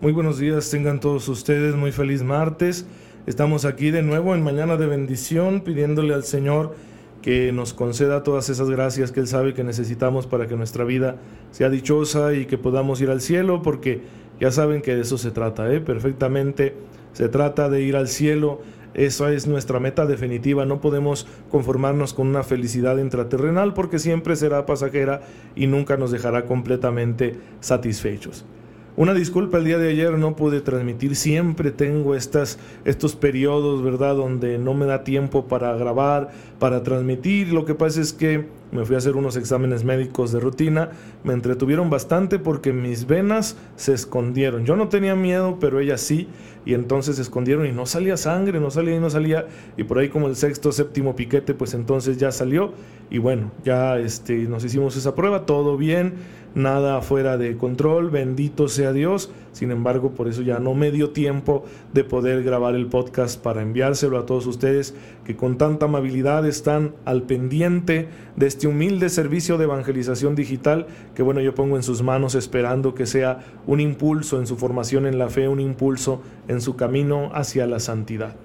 [0.00, 2.86] Muy buenos días, tengan todos ustedes muy feliz martes.
[3.26, 6.74] Estamos aquí de nuevo en Mañana de Bendición pidiéndole al Señor
[7.20, 11.16] que nos conceda todas esas gracias que Él sabe que necesitamos para que nuestra vida
[11.50, 14.00] sea dichosa y que podamos ir al cielo, porque
[14.40, 15.82] ya saben que de eso se trata, ¿eh?
[15.82, 16.76] perfectamente
[17.12, 18.62] se trata de ir al cielo.
[18.94, 20.64] Esa es nuestra meta definitiva.
[20.64, 25.20] No podemos conformarnos con una felicidad intraterrenal porque siempre será pasajera
[25.54, 28.46] y nunca nos dejará completamente satisfechos.
[29.00, 34.14] Una disculpa, el día de ayer no pude transmitir, siempre tengo estas, estos periodos, ¿verdad?,
[34.14, 37.50] donde no me da tiempo para grabar, para transmitir.
[37.50, 40.90] Lo que pasa es que me fui a hacer unos exámenes médicos de rutina,
[41.24, 44.64] me entretuvieron bastante porque mis venas se escondieron.
[44.64, 46.28] Yo no tenía miedo, pero ellas sí,
[46.64, 49.46] y entonces se escondieron y no salía sangre, no salía y no salía,
[49.76, 52.72] y por ahí como el sexto, séptimo piquete, pues entonces ya salió,
[53.10, 56.14] y bueno, ya este, nos hicimos esa prueba, todo bien
[56.54, 59.30] nada fuera de control, bendito sea Dios.
[59.52, 63.62] Sin embargo, por eso ya no me dio tiempo de poder grabar el podcast para
[63.62, 64.94] enviárselo a todos ustedes
[65.24, 71.22] que con tanta amabilidad están al pendiente de este humilde servicio de evangelización digital que
[71.22, 75.18] bueno, yo pongo en sus manos esperando que sea un impulso en su formación en
[75.18, 78.36] la fe, un impulso en su camino hacia la santidad.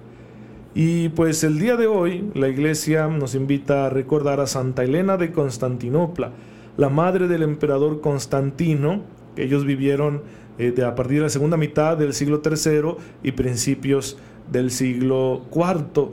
[0.74, 5.16] Y pues el día de hoy la iglesia nos invita a recordar a Santa Elena
[5.16, 6.32] de Constantinopla,
[6.76, 9.00] la madre del emperador Constantino,
[9.34, 10.22] que ellos vivieron
[10.58, 14.18] eh, de, a partir de la segunda mitad del siglo III y principios
[14.52, 16.10] del siglo IV.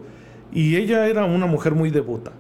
[0.54, 2.32] Y ella era una mujer muy devota.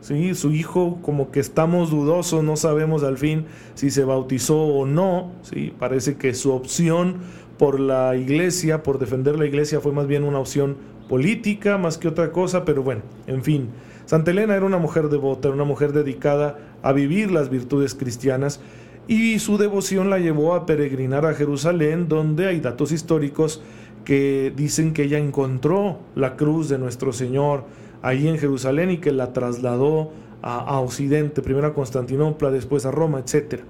[0.00, 0.34] ¿Sí?
[0.34, 5.32] Su hijo como que estamos dudosos, no sabemos al fin si se bautizó o no.
[5.42, 5.72] ¿sí?
[5.78, 7.16] Parece que su opción
[7.58, 10.76] por la iglesia, por defender la iglesia, fue más bien una opción
[11.08, 13.68] política más que otra cosa, pero bueno, en fin.
[14.06, 18.60] Santa Elena era una mujer devota, una mujer dedicada a vivir las virtudes cristianas
[19.06, 23.62] y su devoción la llevó a peregrinar a Jerusalén, donde hay datos históricos
[24.04, 27.64] que dicen que ella encontró la cruz de nuestro Señor
[28.02, 30.10] ahí en Jerusalén y que la trasladó
[30.42, 33.62] a, Occidente, primero a Constantinopla, después a Roma, etc.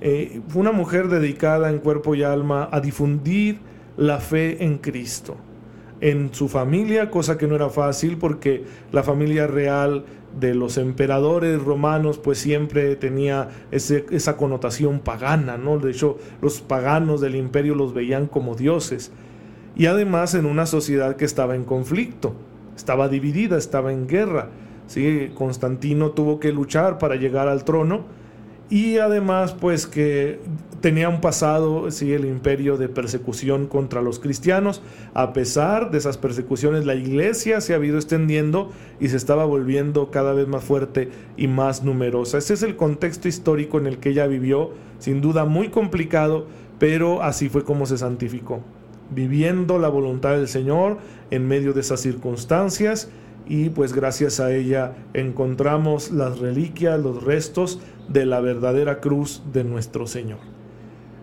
[0.00, 3.58] Eh, fue una mujer dedicada en cuerpo y alma a difundir
[3.96, 5.36] la fe en Cristo
[6.04, 10.04] en su familia, cosa que no era fácil porque la familia real
[10.38, 15.78] de los emperadores romanos pues siempre tenía esa connotación pagana, ¿no?
[15.78, 19.12] De hecho, los paganos del imperio los veían como dioses.
[19.76, 22.34] Y además en una sociedad que estaba en conflicto,
[22.76, 24.50] estaba dividida, estaba en guerra.
[24.86, 25.30] ¿sí?
[25.34, 28.04] Constantino tuvo que luchar para llegar al trono
[28.70, 30.40] y además pues que
[30.80, 34.82] tenía un pasado, sí, el imperio de persecución contra los cristianos.
[35.14, 38.70] A pesar de esas persecuciones, la iglesia se ha ido extendiendo
[39.00, 42.38] y se estaba volviendo cada vez más fuerte y más numerosa.
[42.38, 46.46] Ese es el contexto histórico en el que ella vivió, sin duda muy complicado,
[46.78, 48.60] pero así fue como se santificó,
[49.10, 50.98] viviendo la voluntad del Señor
[51.30, 53.10] en medio de esas circunstancias
[53.46, 59.64] y pues gracias a ella encontramos las reliquias, los restos de la verdadera cruz de
[59.64, 60.38] nuestro Señor.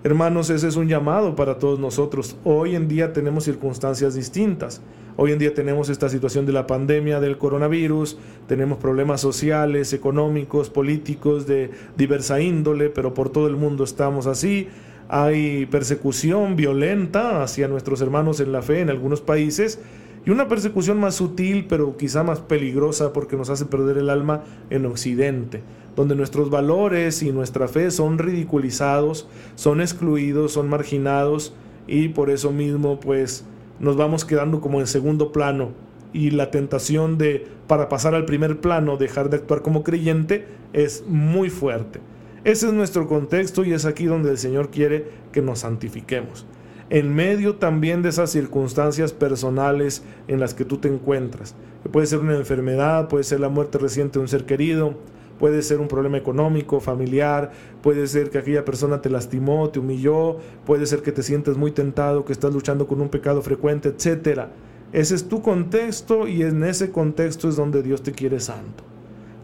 [0.04, 2.36] Hermanos, ese es un llamado para todos nosotros.
[2.44, 4.82] Hoy en día tenemos circunstancias distintas.
[5.16, 8.18] Hoy en día tenemos esta situación de la pandemia del coronavirus,
[8.48, 14.70] tenemos problemas sociales, económicos, políticos de diversa índole, pero por todo el mundo estamos así.
[15.14, 19.80] Hay persecución violenta hacia nuestros hermanos en la fe en algunos países
[20.26, 24.44] y una persecución más sutil, pero quizá más peligrosa porque nos hace perder el alma
[24.70, 25.62] en Occidente
[25.96, 31.54] donde nuestros valores y nuestra fe son ridiculizados, son excluidos, son marginados
[31.88, 33.46] y por eso mismo pues
[33.80, 35.72] nos vamos quedando como en segundo plano
[36.14, 41.04] y la tentación de para pasar al primer plano dejar de actuar como creyente es
[41.08, 42.00] muy fuerte.
[42.44, 46.48] Ese es nuestro contexto y es aquí donde el Señor quiere que nos santifiquemos.
[46.90, 51.54] En medio también de esas circunstancias personales en las que tú te encuentras,
[51.92, 54.96] puede ser una enfermedad, puede ser la muerte reciente de un ser querido,
[55.38, 57.52] puede ser un problema económico, familiar,
[57.84, 61.70] puede ser que aquella persona te lastimó, te humilló, puede ser que te sientes muy
[61.70, 64.48] tentado, que estás luchando con un pecado frecuente, etc.
[64.94, 68.91] Ese es tu contexto y en ese contexto es donde Dios te quiere santo.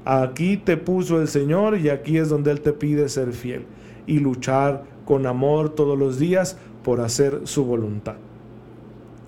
[0.09, 3.65] Aquí te puso el Señor y aquí es donde Él te pide ser fiel
[4.06, 8.15] y luchar con amor todos los días por hacer su voluntad.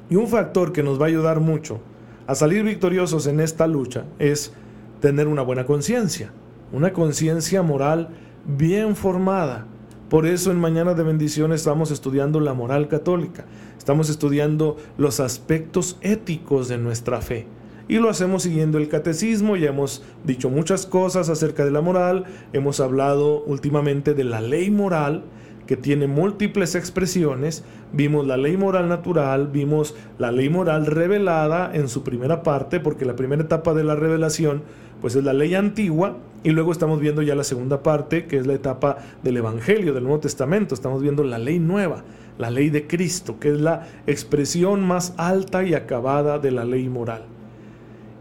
[0.10, 1.82] Y un factor que nos va a ayudar mucho
[2.28, 4.54] a salir victoriosos en esta lucha es
[5.02, 6.32] tener una buena conciencia,
[6.72, 8.12] una conciencia moral
[8.46, 9.66] bien formada.
[10.10, 13.44] Por eso en Mañana de Bendición estamos estudiando la moral católica,
[13.78, 17.48] estamos estudiando los aspectos éticos de nuestra fe.
[17.90, 22.26] Y lo hacemos siguiendo el catecismo, ya hemos dicho muchas cosas acerca de la moral,
[22.54, 25.24] hemos hablado últimamente de la ley moral,
[25.66, 27.64] que tiene múltiples expresiones.
[27.92, 33.06] Vimos la ley moral natural, vimos la ley moral revelada en su primera parte, porque
[33.06, 34.62] la primera etapa de la revelación
[35.02, 38.46] pues es la ley antigua y luego estamos viendo ya la segunda parte, que es
[38.46, 40.76] la etapa del Evangelio, del Nuevo Testamento.
[40.76, 42.04] Estamos viendo la ley nueva,
[42.38, 46.88] la ley de Cristo, que es la expresión más alta y acabada de la ley
[46.88, 47.39] moral.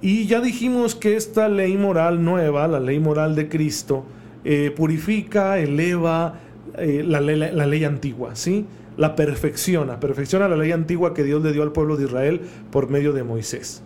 [0.00, 4.04] Y ya dijimos que esta ley moral nueva, la ley moral de Cristo,
[4.44, 6.40] eh, purifica, eleva,
[6.76, 8.66] eh, la, ley, la, ley, antigua, ¿sí?
[8.96, 12.40] La perfecciona, perfecciona la ley antigua que Dios le dio al pueblo de Israel
[12.70, 13.82] por medio de Moisés.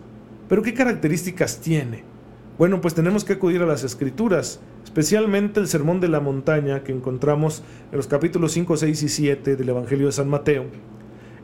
[0.47, 2.03] Pero ¿qué características tiene?
[2.59, 6.91] Bueno, pues tenemos que acudir a las escrituras, especialmente el Sermón de la Montaña que
[6.91, 10.65] encontramos en los capítulos 5, 6 y 7 del Evangelio de San Mateo,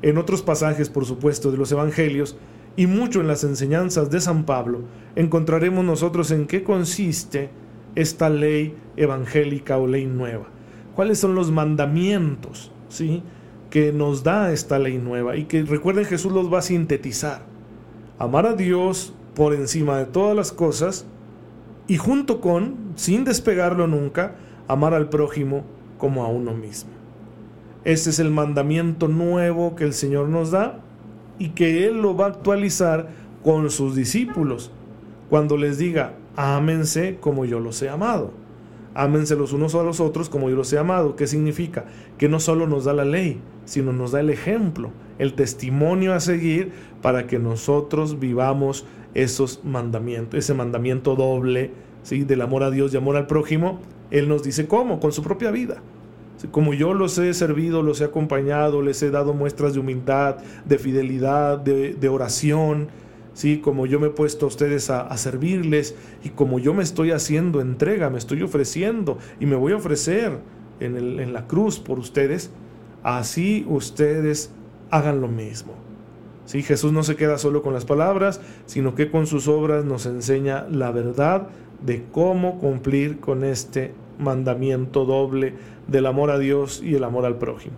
[0.03, 2.37] en otros pasajes, por supuesto, de los Evangelios,
[2.75, 4.81] y mucho en las enseñanzas de San Pablo,
[5.15, 7.49] encontraremos nosotros en qué consiste
[7.95, 10.59] esta ley evangélica o ley nueva
[10.99, 13.23] cuáles son los mandamientos, ¿sí?
[13.69, 17.43] que nos da esta ley nueva y que recuerden Jesús los va a sintetizar.
[18.17, 21.05] Amar a Dios por encima de todas las cosas
[21.87, 24.35] y junto con, sin despegarlo nunca,
[24.67, 25.63] amar al prójimo
[25.97, 26.91] como a uno mismo.
[27.85, 30.81] Este es el mandamiento nuevo que el Señor nos da
[31.39, 33.07] y que Él lo va a actualizar
[33.43, 34.71] con sus discípulos
[35.29, 38.31] cuando les diga, ámense como yo los he amado.
[38.95, 41.15] Ámense los unos a los otros como yo los he amado.
[41.15, 41.85] ¿Qué significa?
[42.17, 46.19] Que no solo nos da la ley, sino nos da el ejemplo, el testimonio a
[46.19, 46.71] seguir
[47.01, 51.71] para que nosotros vivamos esos mandamientos, ese mandamiento doble,
[52.03, 52.23] ¿sí?
[52.23, 53.79] del amor a Dios y amor al prójimo.
[54.11, 55.81] Él nos dice cómo, con su propia vida.
[56.51, 60.77] Como yo los he servido, los he acompañado, les he dado muestras de humildad, de
[60.77, 62.87] fidelidad, de, oración,
[63.33, 63.59] ¿sí?
[63.59, 67.59] como yo me he puesto a ustedes a, servirles y como yo me estoy haciendo
[67.59, 70.39] entrega, me estoy ofreciendo y me voy a ofrecer
[70.79, 72.51] en, en la cruz por ustedes,
[73.03, 74.51] así ustedes
[74.91, 75.73] hagan lo mismo.
[76.45, 76.63] ¿Sí?
[76.63, 80.65] Jesús no se queda solo con las palabras, sino que con sus obras nos enseña
[80.67, 81.49] la verdad
[81.85, 85.53] de cómo cumplir con este mandamiento doble
[85.89, 87.75] del amor a Dios y el amor al prójimo.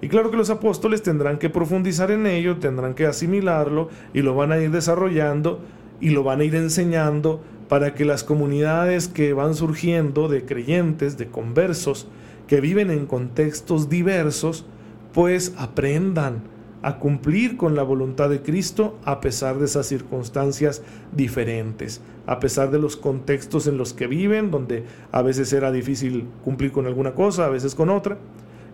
[0.00, 4.34] Y claro que los apóstoles tendrán que profundizar en ello, tendrán que asimilarlo y lo
[4.34, 5.60] van a ir desarrollando
[6.00, 11.16] y lo van a ir enseñando para que las comunidades que van surgiendo de creyentes,
[11.16, 12.06] de conversos,
[12.46, 14.66] que viven en contextos diversos,
[15.12, 16.42] pues aprendan
[16.86, 22.70] a cumplir con la voluntad de Cristo a pesar de esas circunstancias diferentes, a pesar
[22.70, 27.12] de los contextos en los que viven, donde a veces era difícil cumplir con alguna
[27.12, 28.18] cosa, a veces con otra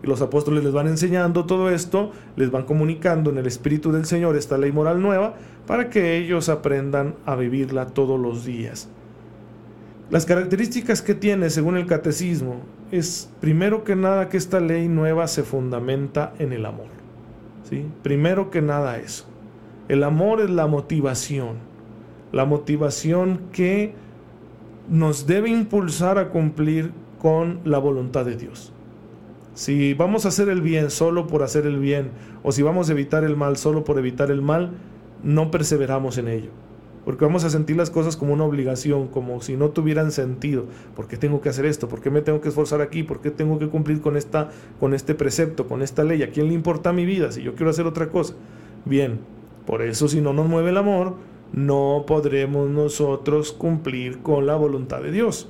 [0.03, 4.05] y los apóstoles les van enseñando todo esto, les van comunicando en el Espíritu del
[4.05, 5.33] Señor esta ley moral nueva
[5.65, 8.89] para que ellos aprendan a vivirla todos los días.
[10.11, 12.57] Las características que tiene según el catecismo
[12.91, 17.02] es primero que nada que esta ley nueva se fundamenta en el amor.
[18.01, 19.25] Primero que nada eso.
[19.89, 21.57] El amor es la motivación,
[22.31, 23.93] la motivación que
[24.89, 28.73] nos debe impulsar a cumplir con la voluntad de Dios.
[29.53, 32.11] Si vamos a hacer el bien solo por hacer el bien,
[32.43, 34.71] o si vamos a evitar el mal solo por evitar el mal,
[35.23, 36.62] no perseveramos en ello.
[37.05, 40.65] Porque vamos a sentir las cosas como una obligación, como si no tuvieran sentido.
[40.95, 41.89] ¿Por qué tengo que hacer esto?
[41.89, 43.03] ¿Por qué me tengo que esforzar aquí?
[43.03, 46.23] ¿Por qué tengo que cumplir con, esta, con este precepto, con esta ley?
[46.23, 48.35] ¿A quién le importa mi vida si yo quiero hacer otra cosa?
[48.85, 49.19] Bien,
[49.65, 51.15] por eso si no nos mueve el amor,
[51.51, 55.49] no podremos nosotros cumplir con la voluntad de Dios.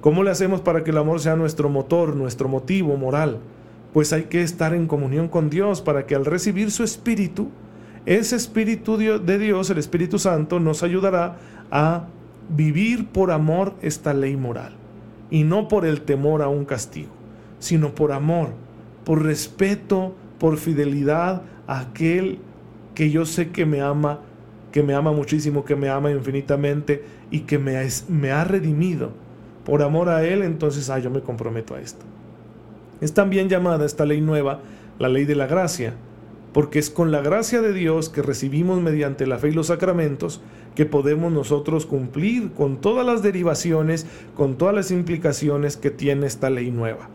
[0.00, 3.38] ¿Cómo le hacemos para que el amor sea nuestro motor, nuestro motivo moral?
[3.92, 7.48] Pues hay que estar en comunión con Dios para que al recibir su Espíritu,
[8.08, 11.36] ese Espíritu de Dios, el Espíritu Santo, nos ayudará
[11.70, 12.06] a
[12.48, 14.72] vivir por amor esta ley moral.
[15.30, 17.10] Y no por el temor a un castigo,
[17.58, 18.52] sino por amor,
[19.04, 22.38] por respeto, por fidelidad a aquel
[22.94, 24.20] que yo sé que me ama,
[24.72, 27.76] que me ama muchísimo, que me ama infinitamente y que me,
[28.32, 29.10] ha redimido
[29.66, 32.06] por amor a Él, entonces, ah, yo me comprometo a esto.
[33.02, 34.60] Es también llamada esta ley nueva
[34.98, 35.92] la ley de la gracia,
[36.52, 40.40] porque es con la gracia de Dios que recibimos mediante la fe y los sacramentos
[40.74, 46.50] que podemos nosotros cumplir con todas las derivaciones, con todas las implicaciones que tiene esta
[46.50, 47.08] ley nueva.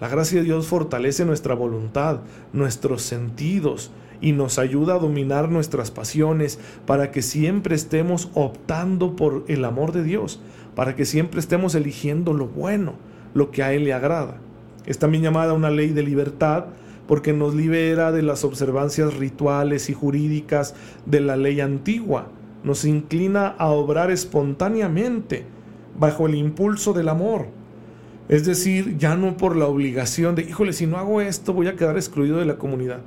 [0.00, 2.20] La gracia de Dios fortalece nuestra voluntad,
[2.52, 9.44] nuestros sentidos y nos ayuda a dominar nuestras pasiones para que siempre estemos optando por
[9.48, 10.40] el amor de Dios,
[10.74, 12.94] para que siempre estemos eligiendo lo bueno,
[13.34, 14.38] lo que a Él le agrada.
[14.86, 16.66] Es también llamada una ley de libertad
[17.06, 20.74] porque nos libera de las observancias rituales y jurídicas
[21.06, 22.28] de la ley antigua,
[22.64, 25.44] nos inclina a obrar espontáneamente,
[25.98, 27.46] bajo el impulso del amor.
[28.28, 31.76] Es decir, ya no por la obligación de, híjole, si no hago esto voy a
[31.76, 33.00] quedar excluido de la comunidad.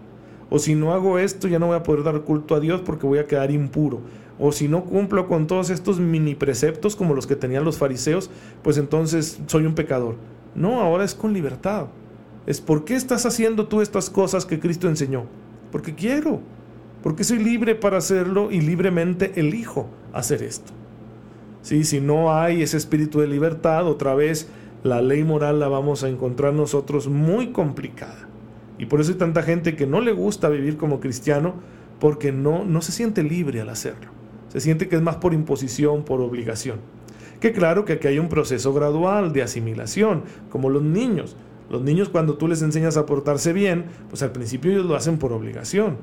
[0.49, 3.07] O si no hago esto ya no voy a poder dar culto a Dios porque
[3.07, 4.01] voy a quedar impuro.
[4.37, 8.29] O si no cumplo con todos estos mini preceptos como los que tenían los fariseos,
[8.61, 10.15] pues entonces soy un pecador.
[10.53, 11.87] No, ahora es con libertad
[12.47, 15.25] es por qué estás haciendo tú estas cosas que Cristo enseñó.
[15.71, 16.41] Porque quiero,
[17.01, 20.71] porque soy libre para hacerlo y libremente elijo hacer esto.
[21.61, 21.83] ¿Sí?
[21.83, 24.47] Si no hay ese espíritu de libertad, otra vez
[24.83, 28.27] la ley moral la vamos a encontrar nosotros muy complicada.
[28.77, 31.55] Y por eso hay tanta gente que no le gusta vivir como cristiano
[31.99, 34.11] porque no, no se siente libre al hacerlo.
[34.49, 36.79] Se siente que es más por imposición, por obligación.
[37.39, 41.35] Que claro que aquí hay un proceso gradual de asimilación, como los niños.
[41.69, 45.17] Los niños cuando tú les enseñas a portarse bien, pues al principio ellos lo hacen
[45.17, 45.97] por obligación,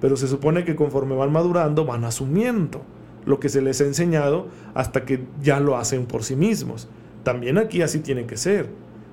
[0.00, 2.82] pero se supone que conforme van madurando van asumiendo
[3.24, 6.88] lo que se les ha enseñado hasta que ya lo hacen por sí mismos.
[7.22, 8.68] También aquí así tiene que ser.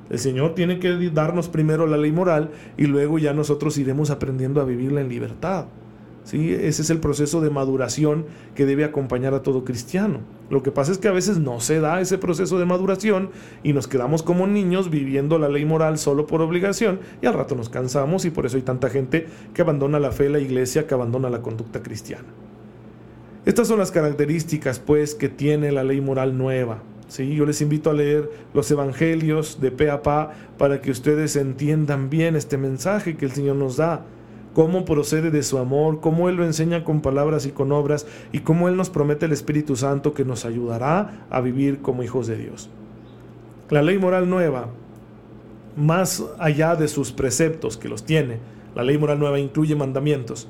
[0.10, 4.62] El Señor tiene que darnos primero la ley moral y luego ya nosotros iremos aprendiendo
[4.62, 5.66] a vivirla en libertad.
[6.24, 6.54] ¿Sí?
[6.54, 8.26] Ese es el proceso de maduración
[8.56, 10.20] que debe acompañar a todo cristiano.
[10.50, 13.32] Lo que pasa es que a veces no se da ese proceso de maduración
[13.64, 17.56] y nos quedamos como niños viviendo la ley moral solo por obligación y al rato
[17.56, 20.94] nos cansamos y por eso hay tanta gente que abandona la fe, la iglesia, que
[20.94, 22.28] abandona la conducta cristiana.
[23.46, 26.82] Estas son las características pues que tiene la ley moral nueva.
[27.10, 27.36] ¿sí?
[27.36, 32.10] Yo les invito a leer los evangelios de pe a pa para que ustedes entiendan
[32.10, 34.06] bien este mensaje que el Señor nos da
[34.54, 38.40] cómo procede de su amor, cómo Él lo enseña con palabras y con obras, y
[38.40, 42.38] cómo Él nos promete el Espíritu Santo que nos ayudará a vivir como hijos de
[42.38, 42.70] Dios.
[43.70, 44.68] La ley moral nueva,
[45.76, 48.38] más allá de sus preceptos que los tiene,
[48.76, 50.48] la ley moral nueva incluye mandamientos,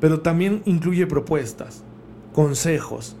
[0.00, 1.84] pero también incluye propuestas,
[2.32, 3.16] consejos,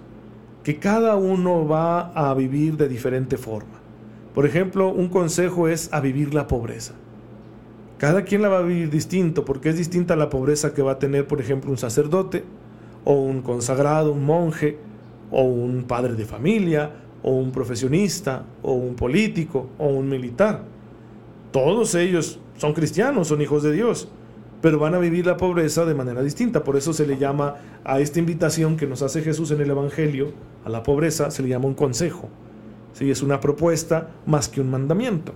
[0.62, 3.80] que cada uno va a vivir de diferente forma.
[4.34, 6.94] Por ejemplo, un consejo es a vivir la pobreza.
[8.02, 10.98] Cada quien la va a vivir distinto, porque es distinta la pobreza que va a
[10.98, 12.42] tener, por ejemplo, un sacerdote,
[13.04, 14.76] o un consagrado, un monje,
[15.30, 16.90] o un padre de familia,
[17.22, 20.64] o un profesionista, o un político, o un militar.
[21.52, 24.08] Todos ellos son cristianos, son hijos de Dios,
[24.60, 26.64] pero van a vivir la pobreza de manera distinta.
[26.64, 27.54] Por eso se le llama
[27.84, 30.32] a esta invitación que nos hace Jesús en el Evangelio,
[30.64, 32.28] a la pobreza, se le llama un consejo.
[32.94, 33.12] ¿Sí?
[33.12, 35.34] Es una propuesta más que un mandamiento.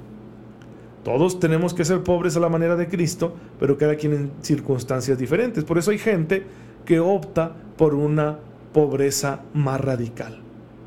[1.07, 5.17] Todos tenemos que ser pobres a la manera de Cristo, pero cada quien en circunstancias
[5.17, 5.63] diferentes.
[5.63, 6.43] Por eso hay gente
[6.85, 8.41] que opta por una
[8.73, 10.41] pobreza más radical.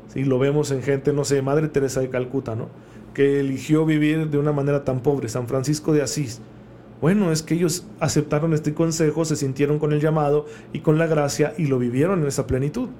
[0.08, 0.24] ¿Sí?
[0.24, 2.68] Lo vemos en gente, no sé, Madre Teresa de Calcuta, ¿no?
[3.14, 6.42] que eligió vivir de una manera tan pobre, San Francisco de Asís.
[7.00, 11.06] Bueno, es que ellos aceptaron este consejo, se sintieron con el llamado y con la
[11.06, 12.90] gracia y lo vivieron en esa plenitud.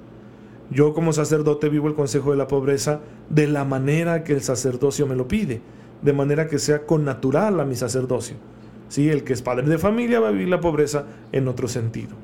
[0.70, 5.06] Yo como sacerdote vivo el consejo de la pobreza de la manera que el sacerdocio
[5.06, 5.60] me lo pide
[6.02, 8.36] de manera que sea con natural a mi sacerdocio.
[8.88, 9.08] ¿Sí?
[9.08, 12.16] El que es padre de familia va a vivir la pobreza en otro sentido.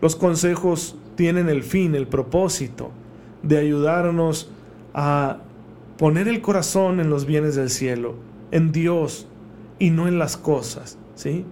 [0.00, 2.90] Los consejos tienen el fin, el propósito
[3.42, 4.50] de ayudarnos
[4.92, 5.38] a
[5.98, 8.14] poner el corazón en los bienes del cielo,
[8.50, 9.26] en Dios
[9.78, 11.44] y no en las cosas, ¿sí?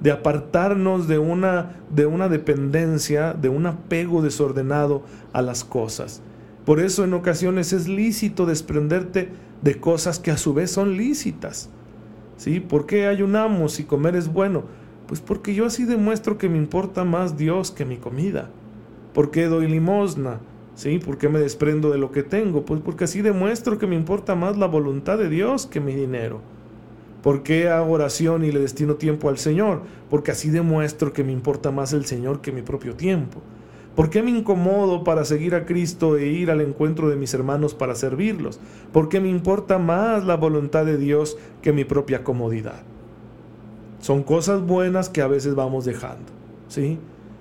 [0.00, 5.02] De apartarnos de una, de una dependencia, de un apego desordenado
[5.32, 6.22] a las cosas.
[6.64, 9.30] Por eso en ocasiones es lícito desprenderte
[9.62, 11.70] de cosas que a su vez son lícitas.
[12.36, 12.60] ¿Sí?
[12.60, 14.64] ¿Por qué ayunamos si comer es bueno?
[15.06, 18.50] Pues porque yo así demuestro que me importa más Dios que mi comida.
[19.14, 20.40] ¿Por qué doy limosna?
[20.74, 20.98] ¿Sí?
[20.98, 22.64] ¿Por qué me desprendo de lo que tengo?
[22.64, 26.40] Pues porque así demuestro que me importa más la voluntad de Dios que mi dinero.
[27.22, 29.82] ¿Por qué hago oración y le destino tiempo al Señor?
[30.10, 33.40] Porque así demuestro que me importa más el Señor que mi propio tiempo.
[33.96, 37.74] ¿Por qué me incomodo para seguir a Cristo e ir al encuentro de mis hermanos
[37.74, 38.60] para servirlos?
[38.92, 42.82] ¿Por qué me importa más la voluntad de Dios que mi propia comodidad?
[44.00, 46.30] Son cosas buenas que a veces vamos dejando,
[46.68, 46.98] ¿sí?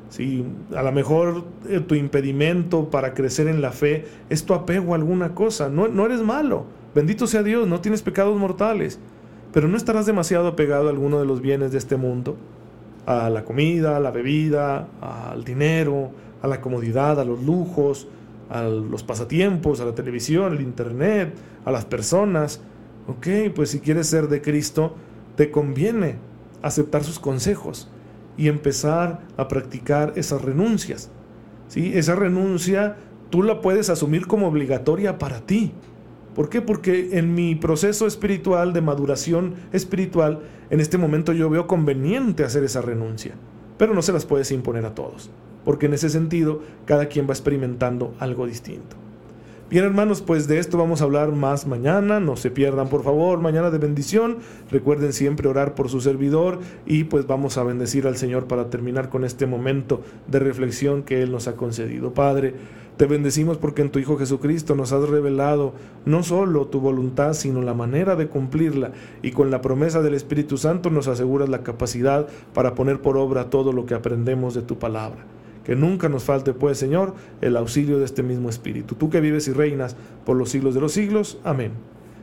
[0.08, 4.94] Si a lo mejor eh, tu impedimento para crecer en la fe es tu apego
[4.94, 8.98] a alguna cosa, no, no eres malo, bendito sea Dios, no tienes pecados mortales,
[9.52, 12.38] pero no estarás demasiado apegado a alguno de los bienes de este mundo.
[13.06, 16.12] a la comida, a la bebida, al dinero,
[16.42, 18.08] a la comodidad, a los lujos,
[18.50, 21.34] a los pasatiempos, a la televisión, al internet,
[21.66, 22.62] a las personas.
[23.08, 24.96] Ok, pues si quieres ser de Cristo,
[25.36, 26.18] te conviene
[26.62, 27.90] aceptar sus consejos
[28.38, 31.10] y empezar a practicar esas renuncias.
[31.68, 31.92] ¿sí?
[31.96, 32.98] Esa renuncia
[33.30, 35.74] tú la puedes asumir como obligatoria para ti.
[36.34, 36.62] ¿Por qué?
[36.62, 42.64] Porque en mi proceso espiritual de maduración espiritual, en este momento yo veo conveniente hacer
[42.66, 43.36] esa renuncia,
[43.78, 45.30] pero no se las puedes imponer a todos,
[45.66, 48.96] porque en ese sentido cada quien va experimentando algo distinto.
[49.68, 53.40] Bien hermanos, pues de esto vamos a hablar más mañana, no se pierdan por favor,
[53.40, 54.38] mañana de bendición,
[54.70, 59.10] recuerden siempre orar por su servidor y pues vamos a bendecir al Señor para terminar
[59.10, 62.14] con este momento de reflexión que Él nos ha concedido.
[62.14, 62.54] Padre,
[62.98, 65.74] te bendecimos porque en tu Hijo Jesucristo nos has revelado
[66.06, 68.92] no solo tu voluntad, sino la manera de cumplirla
[69.24, 73.50] y con la promesa del Espíritu Santo nos aseguras la capacidad para poner por obra
[73.50, 75.26] todo lo que aprendemos de tu palabra.
[75.66, 78.96] Que nunca nos falte, pues, Señor, el auxilio de este mismo Espíritu.
[78.96, 79.96] Tú que vives y reinas
[80.26, 81.40] por los siglos de los siglos.
[81.44, 81.72] Amén.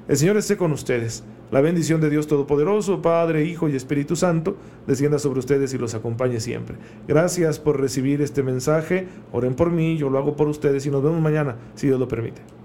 [0.08, 1.24] El Señor esté con ustedes.
[1.50, 4.56] La bendición de Dios Todopoderoso, Padre, Hijo y Espíritu Santo,
[4.86, 6.76] descienda sobre ustedes y los acompañe siempre.
[7.06, 9.06] Gracias por recibir este mensaje.
[9.32, 12.08] Oren por mí, yo lo hago por ustedes y nos vemos mañana, si Dios lo
[12.08, 12.61] permite.